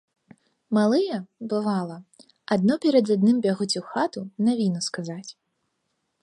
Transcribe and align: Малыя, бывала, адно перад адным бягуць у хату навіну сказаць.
Малыя, 0.77 1.17
бывала, 1.51 1.97
адно 2.55 2.73
перад 2.87 3.05
адным 3.17 3.37
бягуць 3.45 3.71
у 3.81 3.85
хату 3.91 4.25
навіну 4.49 4.79
сказаць. 4.89 5.31